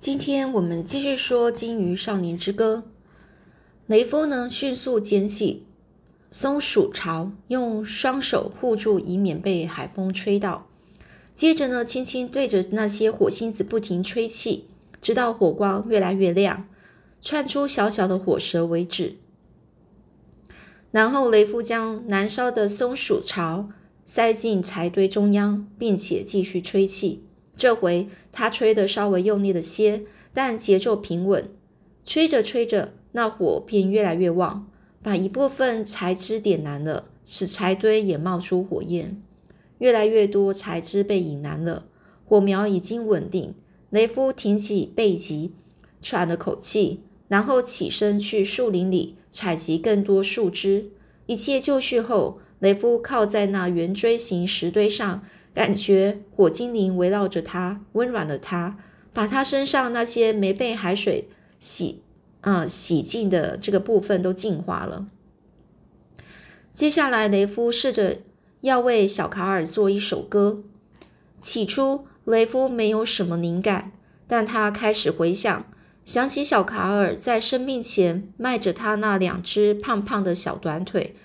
[0.00, 2.84] 今天我们继续说《金鱼少年之歌》。
[3.86, 5.66] 雷夫呢，迅速捡起
[6.30, 10.66] 松鼠巢，用双手护住，以免被海风吹到。
[11.34, 14.68] 接着呢，轻轻对着那些火星子不停吹气，
[15.02, 16.66] 直到火光越来越亮，
[17.20, 19.18] 窜出小小的火舌为止。
[20.90, 23.68] 然后，雷夫将燃烧的松鼠巢
[24.06, 27.26] 塞进柴堆中央，并且继续吹气。
[27.60, 31.50] 这回他吹得稍微用力了些，但节奏平稳。
[32.06, 34.66] 吹着吹着，那火便越来越旺，
[35.02, 39.20] 把一部分柴枝点燃了，使柴堆也冒出火焰。
[39.76, 41.84] 越来越多柴枝被引燃了，
[42.24, 43.54] 火苗已经稳定。
[43.90, 45.52] 雷夫挺起背脊，
[46.00, 50.92] 喘了口气，然后起身去树林里采集更多树枝。
[51.26, 55.22] 一切就绪后，雷夫靠在那圆锥形石堆上。
[55.52, 58.78] 感觉火精灵围绕着他，温暖了他，
[59.12, 62.02] 把他身上那些没被海水洗
[62.42, 65.06] 啊洗净的这个部分都净化了。
[66.70, 68.18] 接下来，雷夫试着
[68.60, 70.62] 要为小卡尔做一首歌。
[71.36, 73.92] 起初，雷夫没有什么灵感，
[74.28, 75.66] 但他开始回想，
[76.04, 81.16] 想起小卡尔在生病前迈着他那两只胖胖的小短腿，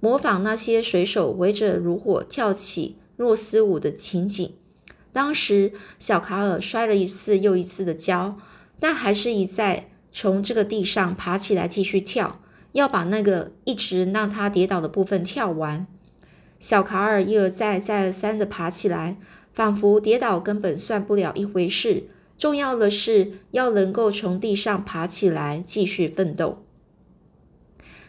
[0.00, 2.96] 模仿那些水手围着炉火跳起。
[3.16, 4.54] 诺斯舞的情景，
[5.12, 8.36] 当时小卡尔摔了一次又一次的跤，
[8.80, 12.40] 但还是一再从这个地上爬起来继续跳，
[12.72, 15.86] 要把那个一直让他跌倒的部分跳完。
[16.58, 19.18] 小卡尔一而再再而三的爬起来，
[19.52, 26.64] 仿佛跌倒根本算不了一回事，重要的是要能够从地上爬起来继续奋斗。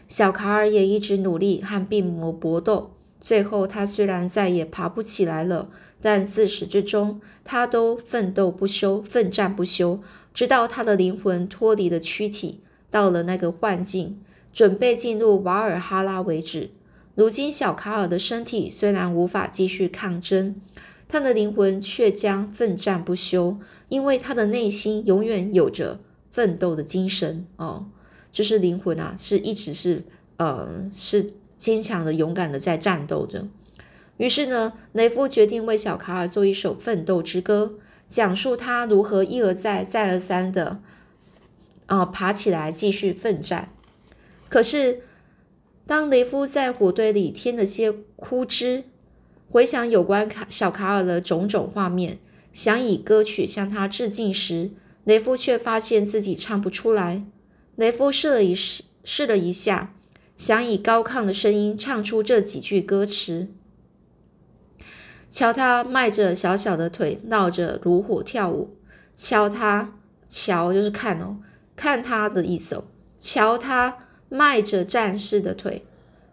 [0.08, 2.95] 小卡尔也一直努力和病魔搏斗。
[3.26, 5.68] 最后，他虽然再也爬不起来了，
[6.00, 9.98] 但自始至终，他都奋斗不休，奋战不休，
[10.32, 14.20] 直到他的灵魂脱离了躯体，到了那个幻境，
[14.52, 16.70] 准备进入瓦尔哈拉为止。
[17.16, 20.54] 如今，小卡尔的身体虽然无法继续抗争，
[21.08, 25.98] 他的灵魂却将奋战不休，因为他的内心永远有着
[26.30, 27.44] 奋斗的精神。
[27.56, 27.86] 哦，
[28.30, 30.04] 就是灵魂啊，是一直是，
[30.36, 31.32] 呃，是。
[31.56, 33.46] 坚强的、勇敢的在战斗着。
[34.18, 37.74] 于是呢，雷夫决定为小卡尔做一首奋斗之歌，
[38.08, 40.80] 讲述他如何一而再、再而三的
[41.86, 43.70] 啊爬起来继续奋战。
[44.48, 45.02] 可是，
[45.86, 48.84] 当雷夫在火堆里添了些枯枝，
[49.50, 52.18] 回想有关卡小卡尔的种种画面，
[52.52, 54.70] 想以歌曲向他致敬时，
[55.04, 57.24] 雷夫却发现自己唱不出来。
[57.74, 59.92] 雷夫试了一试，试了一下。
[60.36, 63.48] 想以高亢的声音唱出这几句歌词。
[65.28, 68.76] 瞧他迈着小小的腿，绕着炉火跳舞。
[69.14, 69.94] 瞧他，
[70.28, 71.38] 瞧就是看哦，
[71.74, 72.84] 看他的意思哦。
[73.18, 73.98] 瞧他
[74.28, 75.84] 迈着战士的腿，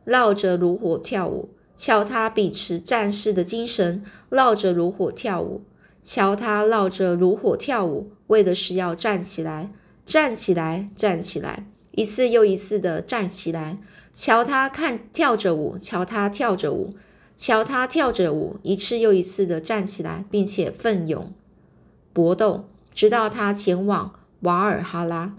[0.04, 1.50] 绕着炉火跳舞。
[1.76, 5.64] 瞧他秉持战士的精神，绕着炉火跳舞。
[6.02, 9.72] 瞧他绕着炉火跳舞，为的是要站起来，
[10.06, 13.80] 站起来，站起来，一次又一次的站起来。
[14.14, 16.94] 瞧他看跳着舞，瞧他跳着舞，
[17.36, 21.34] 瞧他跳着舞，一次又一次的站起来，并且奋勇
[22.14, 25.34] 搏斗，直到他前往瓦尔哈拉。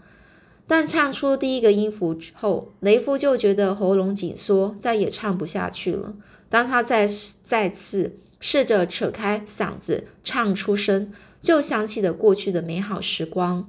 [0.67, 6.15] 但唱出第一个音符之后，雷夫就觉得喉咙紧缩，再也唱不下去了。
[6.49, 7.09] 当他再
[7.45, 13.69] 再次试着扯开嗓子唱出声，就想起了过去的美好时光，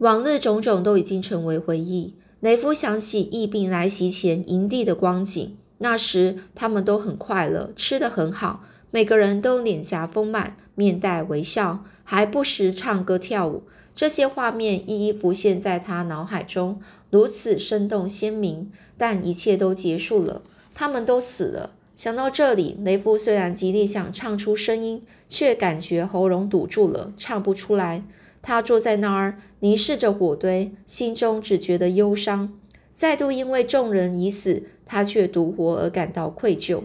[0.00, 2.14] 往日种种都已经成为回忆。
[2.40, 13.64] 雷夫想起疫病来袭前营地的光景，那时他们都很快乐，吃得很好，每个人都脸颊丰满，面带微笑，还不时唱歌跳舞。
[13.94, 18.72] 这些画面一一浮现在他脑海中，如此生动鲜明。
[18.96, 20.40] 但一切都结束了，
[20.74, 21.72] 他们都死了。
[21.94, 28.02] 想到这里，雷夫虽然极力想唱出声音，却感觉喉咙堵住了，唱不出来。
[28.42, 32.52] 他坐在那儿，凝视着火堆，心中只觉得忧伤。
[32.90, 36.82] 再度因为众人已死，他却独活而感到愧疚。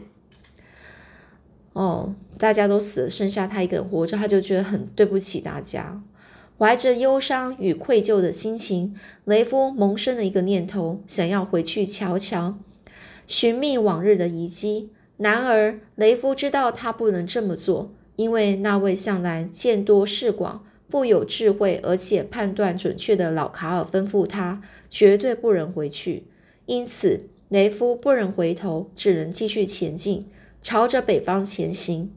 [1.73, 6.01] 哦，大家都死了，剩下他一个人活着，他就觉得很对不起大家。
[6.57, 8.95] 怀着忧伤与愧疚的心情，
[9.25, 12.57] 雷夫萌生了一个念头，想要回去瞧瞧，
[13.27, 14.89] 寻觅往日的遗迹。
[15.17, 20.63] 然而，雷夫知道他不能这么做，因为那位向来见多识广。
[20.89, 26.25] 富有智慧而且判断准确的老卡尔吩咐他，绝对不能回去。
[26.65, 30.27] 因此，雷夫不忍回头，只能继续前进，
[30.61, 32.11] 朝着北方前行。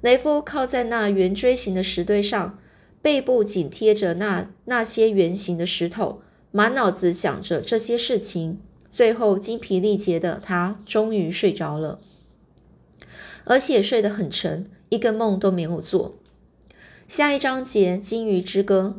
[0.00, 2.58] 雷夫靠在那圆锥形的石堆上，
[3.02, 8.60] 背部紧贴着那那些圆形的石头，满脑子想着这些事情。
[8.88, 11.98] 最后精疲力竭的他终于睡着了，
[13.44, 16.16] 而且睡得很沉，一个梦都没有做。
[17.08, 18.96] 下一章节《金鱼之歌》，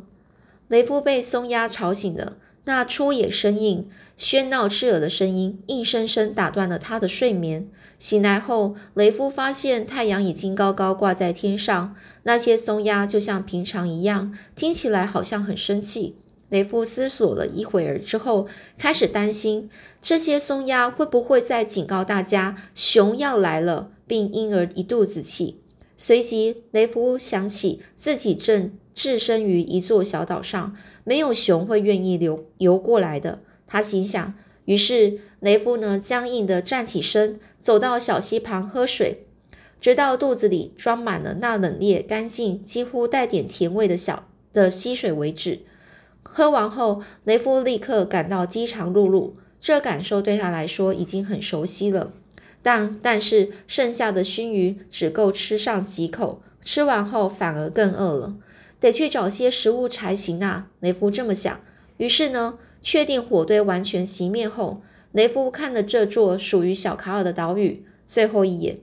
[0.68, 3.86] 雷夫被松鸦吵醒了，那粗野生硬、
[4.18, 7.68] 喧闹刺耳的声音硬生生打断了他的睡眠。
[7.98, 16.16] 醒来后，雷夫发现太阳已经高高挂在天上，那些松鸦就像平常一样，听起来好像很生气。
[16.48, 19.68] 雷夫思索了一会儿之后，开始担心
[20.00, 25.60] 这些松鸦会不会在警告大家熊要来了，并因而一肚子气。
[26.00, 33.40] 随即，雷夫想起自己正置身于一座小岛上，没有熊会愿意流游过来的。
[33.66, 34.34] 他心想。
[34.66, 39.26] 于是，雷夫呢僵硬地站起身，走到小溪旁喝水，
[39.80, 45.62] 直到肚子里装满了那冷冽、干净、几乎带点甜味的小的溪水为止。
[46.22, 52.12] 喝完后，雷夫立刻感到饥肠辘辘，这感受对他来说已经很熟悉了。
[52.62, 58.34] 但但是剩下的熏鱼只够吃上几口，吃完后反而更饿了，
[58.80, 60.68] 得去找些食物才行啊！
[60.80, 61.60] 雷夫这么想。
[61.98, 62.58] 于是呢。
[62.80, 68.78] 确定火堆完全熄灭后，雷夫看了这座属于小卡尔的岛屿最后一眼，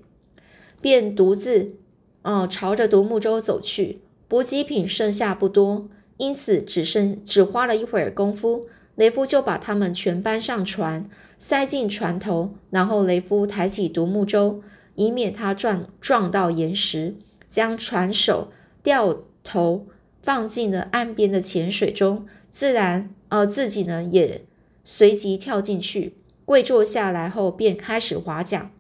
[0.82, 1.76] 便独自，
[2.24, 4.02] 嗯，朝着独木舟走去。
[4.28, 5.88] 补给品剩下不多，
[6.18, 12.56] 因此只剩只花了一会儿功夫，雷夫就把它们全搬上船，塞进船头。
[12.70, 14.62] 然后雷夫抬起独木舟，
[14.96, 17.16] 以免它撞撞到岩石，
[17.48, 18.52] 将船手
[18.84, 19.88] 掉头
[20.22, 23.10] 放进了岸边的浅水中，自然。
[23.30, 24.46] 而自己呢，也
[24.84, 26.16] 随即跳进去，
[26.46, 28.72] 跪坐下来后，便开始划桨。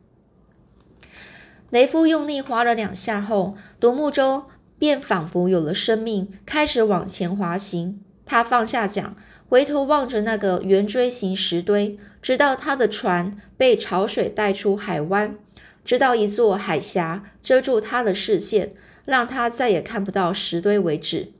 [1.71, 4.43] 雷夫用力划了两下后，独木舟
[4.77, 7.99] 便仿佛有了生命，开始往前滑行。
[8.23, 9.15] 他放下桨，
[9.49, 15.37] 回头望着那个圆锥形石堆，直到他的船被潮水带出海湾，
[15.83, 18.73] 直到一座海峡遮住他的视线，
[19.05, 21.31] 让他再也看不到石堆为止。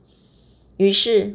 [0.76, 1.34] 于是。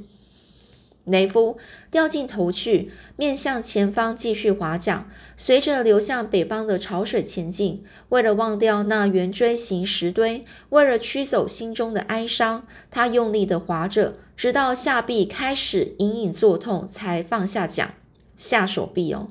[1.03, 1.57] 雷夫
[1.89, 7.83] 掉进头去，面向前方继续划桨，随着流向北方的潮水前进。
[8.09, 17.95] 为了忘掉那圆锥形石堆，为了驱走心中的哀伤，他用力地划着，直到下臂开始隐隐作痛，才放下桨。
[18.41, 19.29] 下手臂哦，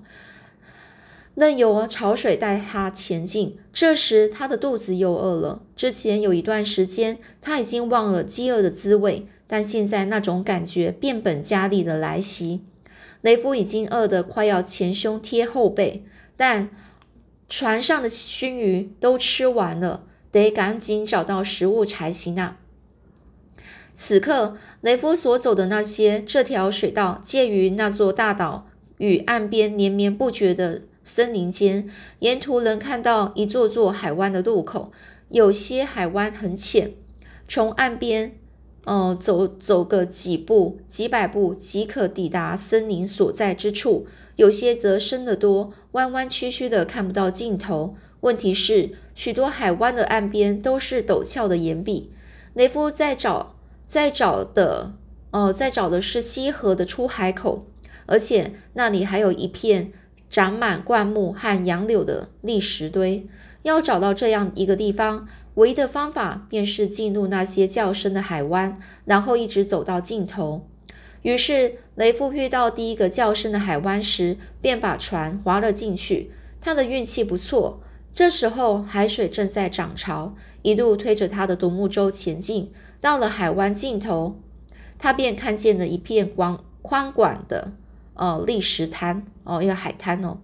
[1.34, 3.58] 任由潮水带他前进。
[3.72, 5.62] 这时，他的肚子又饿了。
[5.74, 9.26] 之前有一段时间，他已经忘了饥饿的滋味。
[9.48, 12.60] 但现在那种感觉变本加厉的来袭，
[13.20, 16.04] 雷夫已经饿得快要前胸贴后背，
[16.36, 16.70] 但
[17.48, 22.58] 船上的熏鱼都吃完了，得赶紧找到食物才行啊！
[23.92, 28.68] 此刻，雷夫所走的那些这条水道介于那座大岛
[29.00, 31.88] 与岸边连绵不绝的森林间，
[32.20, 34.92] 沿途能看到一座座海湾的入口，
[35.30, 36.92] 有些海湾很浅，
[37.48, 38.36] 从岸边。
[38.86, 44.06] 哦，走走个几步、几百步即可抵达森林所在之处，
[44.36, 47.94] 有些则深得多，弯弯曲曲的看不到尽头。
[48.20, 52.10] 问题是，许多海湾的岸边都是陡峭的岩壁。
[52.54, 53.54] 雷夫在找，
[53.84, 54.94] 在找的，
[55.30, 57.66] 哦，在找的是溪河的出海口，
[58.10, 59.92] 而且那里还有一片
[60.28, 63.26] 长满灌木和杨柳的砾石堆。
[63.62, 65.26] 要找到这样一个地方。
[65.54, 70.66] 唯一的方法便是进入那些较深的海湾，然后一直走到尽头。
[71.22, 76.30] 于是，雷夫遇到第一个较深的海湾时，便把船划了进去。
[76.60, 77.80] 他的运气不错，
[78.12, 82.72] 这时候海水正在涨潮，一路推着他的独木舟前进。
[83.00, 84.36] 到了海湾尽头，
[84.96, 87.72] 他便看见了一片广宽广的
[88.20, 90.36] 呃砾石滩哦，一个海滩哦。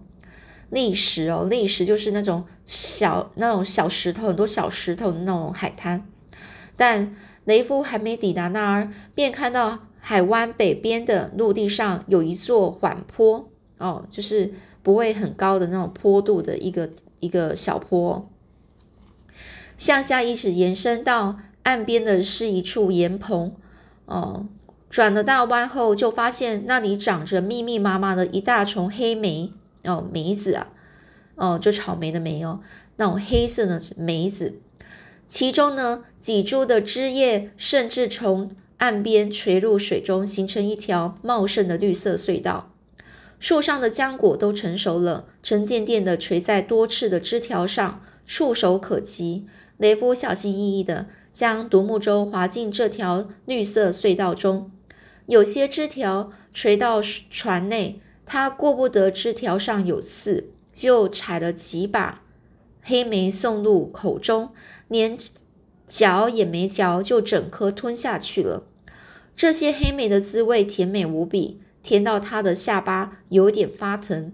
[0.71, 6.05] 砾石哦，砾石就是那种小那种小石头，很多小石头的那种海滩。
[6.75, 7.15] 但
[7.45, 18.27] 雷夫还没抵达那儿，便看到海湾北边的陆地上有一座缓坡哦，就是不会很高的那种坡度的一个一个小坡，
[19.77, 23.55] 向下一直延伸到岸边的是一处岩棚
[24.05, 24.47] 哦。
[24.89, 29.53] 转了大弯后，就发现那里长着密密麻麻的一大丛黑莓。
[29.83, 30.67] 哦，梅子啊，
[31.35, 32.59] 哦，就草莓的莓哦，
[32.97, 34.59] 那种黑色的梅子，
[35.25, 42.73] 其中呢几株的枝叶甚至从岸边垂入水中，形成一条茂盛的绿色隧道。
[43.39, 49.45] 树上的浆果都成熟了，沉甸甸的垂在多刺的枝条上，触手可及。
[49.77, 54.71] 雷夫小心翼翼的将独木舟划进这条绿色隧道中。
[55.27, 62.23] 有些枝条垂到船内，他过不得枝条上有刺，就采了几把
[62.81, 64.49] 黑莓送入口中，
[64.87, 65.17] 连
[65.85, 68.63] 嚼也没嚼，就整颗吞下去了。
[69.35, 74.31] 这些黑莓的滋味甜美无比，甜到他的下巴有点发疼。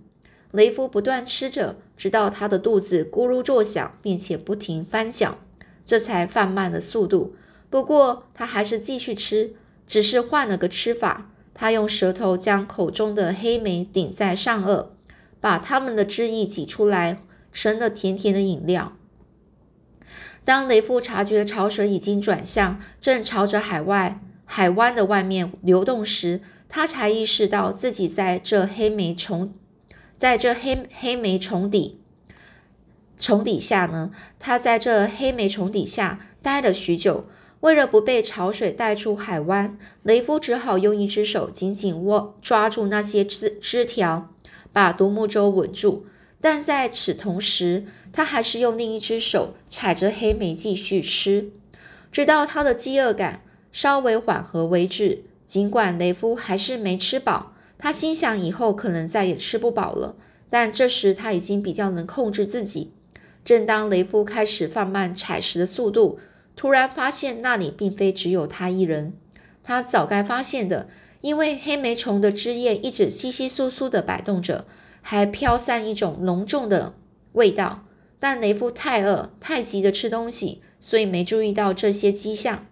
[0.51, 5.39] 雷夫不断吃着，直到他的肚子咕噜作响，并且不停翻搅，
[5.83, 7.35] 这才放慢了速度。
[7.71, 9.55] 不过他还是继续吃。
[9.93, 14.87] 只是换了个吃法，他用舌头将口中的黑莓顶在上颚，
[15.39, 17.19] 把它们的汁液挤出来，
[17.51, 18.93] 成了甜甜的饮料。
[20.43, 29.53] 当雷夫察觉潮水已经转向，正朝着海外海湾的外面流动时，他才意识到自己在这黑莓虫，
[30.17, 31.99] 在这黑黑莓虫底
[33.15, 34.09] 虫底下呢。
[34.39, 37.27] 他在这黑莓虫底下待了许久。
[37.63, 44.29] 为了不被潮水带出海湾，雷夫只好用一只手紧紧握抓住那些枝枝条，
[44.73, 46.05] 把独木舟稳住。
[46.41, 51.51] 但在此同时，他还是用另一只手踩着黑莓继续吃，
[52.11, 53.41] 直到他的饥饿感
[53.71, 55.23] 稍微缓和为止。
[55.45, 60.17] 尽管雷夫还是没吃饱，他心想以后可能再也吃不饱了。
[60.49, 62.91] 但这时他已经比较能控制自己。
[63.45, 66.19] 正当雷夫开始放慢采食的速度，
[66.55, 69.13] 突然发现那里并非只有他一人，
[69.63, 70.87] 他早该发现的，
[71.21, 74.65] 因为黑莓虫的枝叶一直稀稀疏疏地摆动着，
[75.01, 76.95] 还飘散一种浓重的
[77.33, 77.85] 味道。
[78.19, 82.65] 但雷夫太饿，太急着吃东西，所以没注意到这些迹象。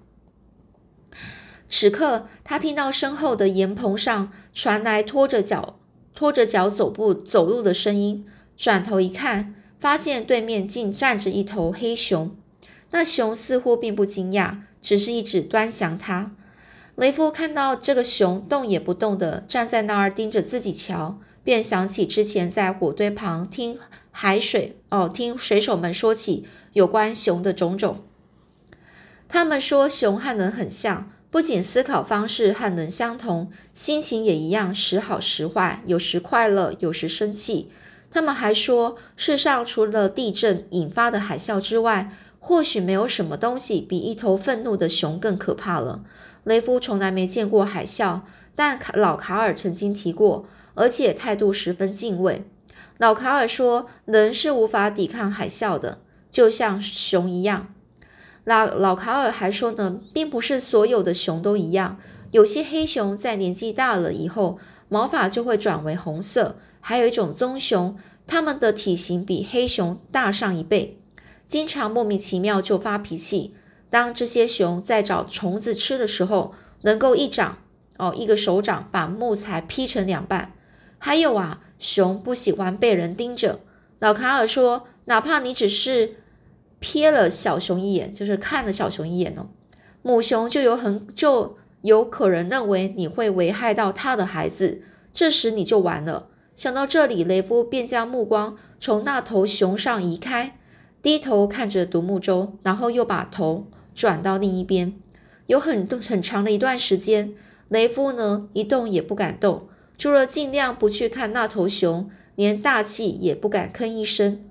[1.68, 5.80] 此刻，他听到身后的岩棚上传来拖着脚、
[6.14, 12.36] 拖着脚走步走路的声音，转头一看，发现对面竟站着一头黑熊。
[12.92, 16.32] 那熊似乎并不惊讶，只是一直端详他。
[16.96, 23.80] 雷夫看到这个熊动也不动地站在那儿盯着自己瞧，便想起之前在火堆旁听
[24.12, 28.04] 海水哦，听水手们说起有关熊的种种。
[29.28, 37.72] 他们说熊和人很像，不仅思考方式和人相同，心情也一样，时好时坏，有时快乐，有时生气。
[38.12, 42.12] 他们还说，世上除了地震引发的海啸之外，
[42.44, 46.04] 或许没有什么东西比一头愤怒的熊更可怕了。
[46.44, 48.22] 雷夫从来没见过海啸，
[48.56, 52.44] 但卡老卡尔曾经提过，而且态度十分敬畏。
[52.98, 56.00] 老卡尔说，人是无法抵抗海啸的，
[56.32, 57.68] 就像熊一样。
[58.44, 62.00] 老老卡尔还说呢，并不是所有的熊都一样，
[62.32, 64.58] 有些黑熊在年纪大了以后，
[64.90, 66.58] 毛发就会转为红色。
[66.80, 67.96] 还有一种棕熊，
[68.26, 71.01] 它们的体型比黑熊大上一倍。
[71.52, 73.54] 经常莫名其妙就发脾气。
[73.90, 76.54] 当这些熊在找虫子吃的时候，
[76.84, 77.58] 能够一掌
[77.98, 80.54] 哦，一个手掌把木材劈成两半。
[80.98, 83.60] 还有啊，熊不喜欢被人盯着。
[84.00, 86.16] 老卡尔说，哪怕你只是
[86.80, 89.50] 瞥了小熊一眼，就是看了小熊一眼哦，
[90.04, 96.30] 母熊就有很就有可能认为你会危害到它的孩子，这时你就完了。
[96.56, 100.58] 想到这里，雷夫便将目光从那头熊上移开。
[101.02, 104.94] 低头看着独木舟，然后又把头转到另一边。
[105.48, 107.34] 有很多很长的一段时间，
[107.70, 109.68] 雷夫呢一动也不敢动，
[109.98, 114.46] 除了尽量不去看那头熊，连大气也不敢吭一声。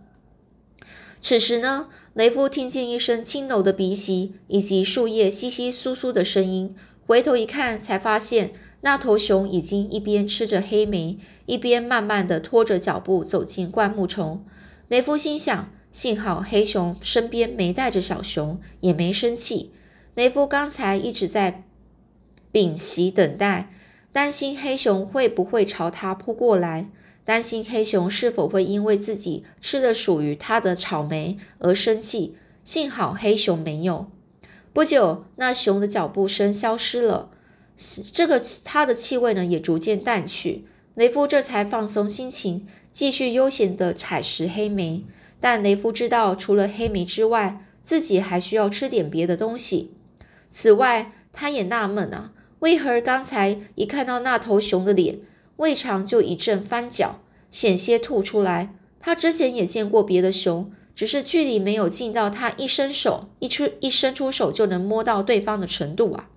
[1.20, 6.74] 此时呢，雷夫听见一声轻柔的鼻息，以及树叶稀稀疏疏的声音。
[7.06, 14.44] 回头一看，才发现那头熊已经一边吃着黑莓，一边慢慢的拖着脚步走进灌木丛。
[14.88, 15.70] 雷夫心想。
[15.92, 19.72] 幸好黑熊身边没带着小熊，也没生气。
[20.14, 21.64] 雷夫刚才一直在
[22.52, 23.70] 屏息等待，
[24.12, 26.90] 担心黑熊会不会朝他扑过来，
[27.24, 32.36] 担心黑熊是否会因为自己吃了属于他的草莓而生气。
[32.62, 34.10] 幸好黑熊没有。
[34.72, 37.30] 不久，那熊的脚步声消失了，
[38.12, 40.64] 这个它的气味呢也逐渐淡去。
[40.94, 45.04] 雷夫这才放松心情，继续悠闲地采食黑莓。
[45.40, 49.94] 但雷夫知道，除了黑莓之外，自己还需要吃点别的东西。
[50.48, 55.18] 此外，他也纳闷啊，为何刚才一看到那头熊的脸，
[55.56, 57.20] 胃肠就一阵翻搅，
[57.50, 58.74] 险些吐出来？
[59.00, 66.28] 他之前也见过别的熊，只是距离没有近到他一伸手一出一伸出手就能摸到对方的程度啊。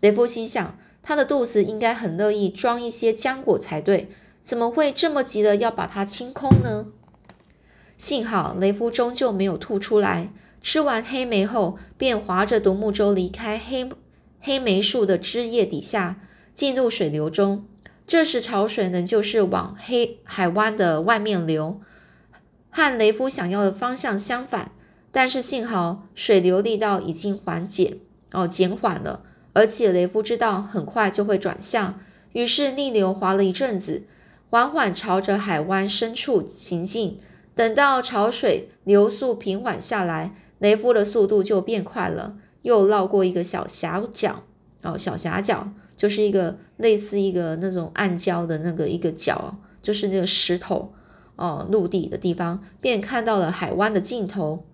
[0.00, 4.08] 雷夫心想，他的肚子应该很乐意装一些浆果才对，
[4.40, 6.86] 怎么会这么急的要把它清空呢？
[8.02, 13.88] 幸好雷夫终究没有吐出来，吃完黑莓后，便划着独木舟离开黑
[14.40, 16.16] 黑莓树的枝叶底下，
[16.52, 17.64] 进入水流中。
[18.04, 21.80] 这时潮水呢，就是往黑海湾的外面流，
[22.70, 24.72] 和雷夫想要的方向相反。
[25.12, 27.98] 但是幸好水流力道已经缓解
[28.32, 32.00] 哦，减缓了，而且雷夫知道很快就会转向，
[32.32, 34.02] 于是逆流划了一阵子，
[34.50, 37.20] 缓缓朝着海湾深处行进。
[37.54, 44.44] 等到潮水流速平缓下来，雷夫的速度就变快了，又绕过一个小峡角
[44.82, 50.92] 哦，小峡角就是一个类似一个那种暗礁的那个一个角，就是那个石头
[51.36, 54.64] 哦，陆地的地方，便看到了海湾的尽头。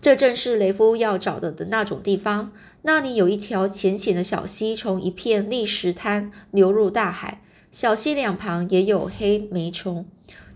[0.00, 2.52] 这正是雷夫要找的的那种地方。
[2.82, 7.42] 那里有一条浅浅的小溪，从一片砾石滩流入大海。
[7.72, 10.06] 小溪两旁也有黑莓虫。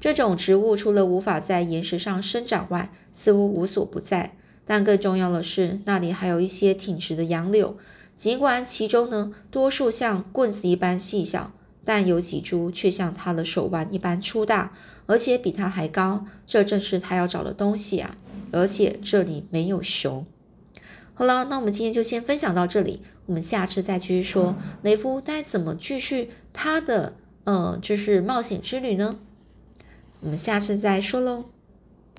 [0.00, 4.34] 这种植物除了无法在岩石上生长外，似乎无所不在。
[4.64, 7.76] 但更重要的是，那里还有一些挺直的杨柳。
[8.16, 11.52] 尽管其中呢，多数像棍子一般细小，
[11.84, 14.72] 但有几株却像他的手腕一般粗大，
[15.06, 16.24] 而且比他还高。
[16.46, 18.16] 这正是他要找的东西啊！
[18.52, 20.24] 而且这里没有熊。
[21.14, 27.14] 好了，那我们今天就先分享到这里，我们下次再继续说雷夫该怎么继续他的，
[27.44, 29.16] 呃，就是冒险之旅呢？
[30.20, 31.59] 我们下次再说喽。